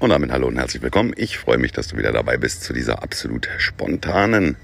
[0.00, 1.12] Und damit hallo und herzlich willkommen.
[1.16, 4.54] Ich freue mich, dass du wieder dabei bist zu dieser absolut spontanen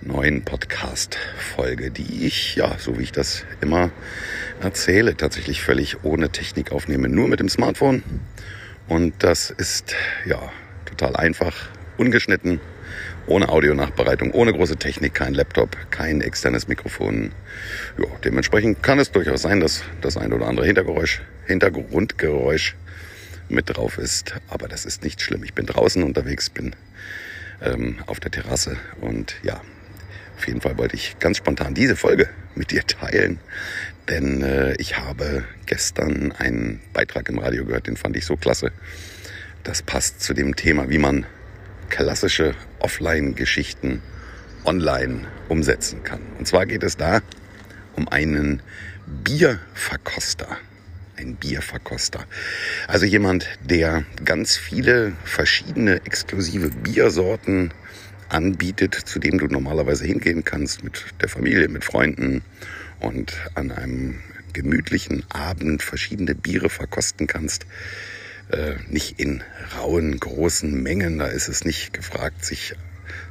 [0.00, 3.90] neuen Podcast-Folge, die ich, ja, so wie ich das immer
[4.62, 8.02] erzähle, tatsächlich völlig ohne Technik aufnehme, nur mit dem Smartphone.
[8.88, 9.94] Und das ist,
[10.24, 10.40] ja,
[10.86, 11.68] total einfach,
[11.98, 12.58] ungeschnitten,
[13.26, 17.32] ohne Audionachbereitung, ohne große Technik, kein Laptop, kein externes Mikrofon.
[17.98, 22.76] Ja, dementsprechend kann es durchaus sein, dass das ein oder andere Hintergeräusch, Hintergrundgeräusch
[23.50, 24.34] mit drauf ist.
[24.48, 25.44] Aber das ist nicht schlimm.
[25.44, 26.74] Ich bin draußen unterwegs, bin
[27.62, 29.60] ähm, auf der Terrasse und ja,
[30.36, 33.38] auf jeden Fall wollte ich ganz spontan diese Folge mit dir teilen,
[34.08, 38.72] denn äh, ich habe gestern einen Beitrag im Radio gehört, den fand ich so klasse.
[39.64, 41.26] Das passt zu dem Thema, wie man
[41.90, 44.00] klassische Offline-Geschichten
[44.64, 46.20] online umsetzen kann.
[46.38, 47.20] Und zwar geht es da
[47.96, 48.62] um einen
[49.06, 50.56] Bierverkoster
[51.20, 52.24] ein Bierverkoster.
[52.88, 57.72] Also jemand, der ganz viele verschiedene exklusive Biersorten
[58.28, 62.42] anbietet, zu dem du normalerweise hingehen kannst mit der Familie, mit Freunden
[63.00, 64.20] und an einem
[64.52, 67.66] gemütlichen Abend verschiedene Biere verkosten kannst.
[68.50, 69.44] Äh, nicht in
[69.76, 72.74] rauen, großen Mengen, da ist es nicht gefragt, sich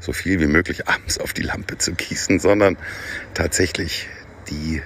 [0.00, 2.76] so viel wie möglich abends auf die Lampe zu gießen, sondern
[3.34, 4.08] tatsächlich
[4.48, 4.80] die,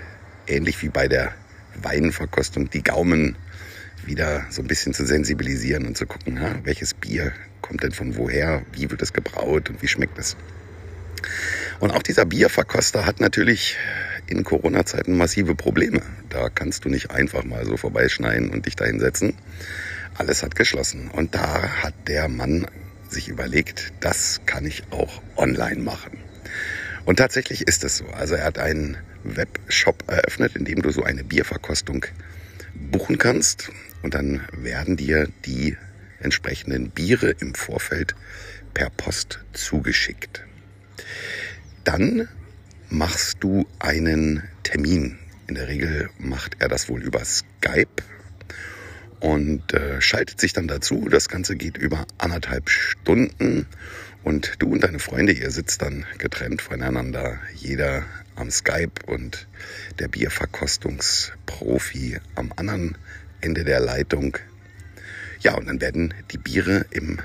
[0.47, 1.34] ähnlich wie bei der
[1.81, 3.37] Weinverkostung die Gaumen
[4.05, 8.17] wieder so ein bisschen zu sensibilisieren und zu gucken, ja, welches Bier kommt denn von
[8.17, 10.37] woher, wie wird es gebraut und wie schmeckt es.
[11.81, 13.77] Und auch dieser Bierverkoster hat natürlich
[14.27, 16.03] in Corona-Zeiten massive Probleme.
[16.28, 19.34] Da kannst du nicht einfach mal so vorbeischneiden und dich da hinsetzen.
[20.17, 21.11] Alles hat geschlossen.
[21.11, 22.67] Und da hat der Mann
[23.09, 26.19] sich überlegt, das kann ich auch online machen.
[27.05, 28.06] Und tatsächlich ist es so.
[28.06, 32.06] Also er hat einen Webshop eröffnet, in dem du so eine Bierverkostung
[32.75, 33.70] buchen kannst.
[34.03, 35.77] Und dann werden dir die
[36.20, 38.15] entsprechenden Biere im Vorfeld
[38.75, 40.44] per Post zugeschickt.
[41.84, 42.28] Dann
[42.88, 45.19] machst du einen Termin.
[45.47, 48.03] In der Regel macht er das wohl über Skype
[49.21, 51.09] und äh, schaltet sich dann dazu.
[51.11, 53.66] Das Ganze geht über anderthalb Stunden
[54.25, 58.05] und du und deine Freunde, ihr sitzt dann getrennt voneinander, jeder
[58.37, 59.47] am Skype und
[59.98, 62.97] der Bierverkostungsprofi am anderen
[63.41, 64.37] Ende der Leitung.
[65.41, 67.19] Ja, und dann werden die Biere im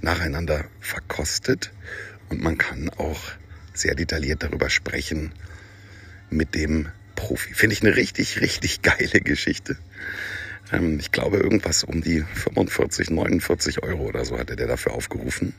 [0.00, 1.72] nacheinander verkostet
[2.28, 3.20] und man kann auch
[3.74, 5.32] sehr detailliert darüber sprechen
[6.30, 7.54] mit dem Profi.
[7.54, 9.76] Finde ich eine richtig, richtig geile Geschichte.
[10.72, 15.54] Ähm, ich glaube, irgendwas um die 45, 49 Euro oder so hatte der dafür aufgerufen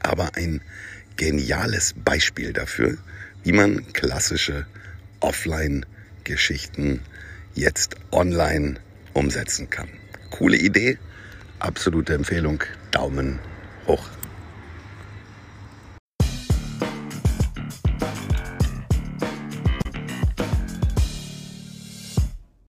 [0.00, 0.60] aber ein
[1.16, 2.96] geniales Beispiel dafür,
[3.44, 4.66] wie man klassische
[5.20, 7.00] Offline-Geschichten
[7.54, 8.76] jetzt online
[9.12, 9.88] umsetzen kann.
[10.30, 10.98] Coole Idee,
[11.58, 13.38] absolute Empfehlung, Daumen
[13.86, 14.08] hoch.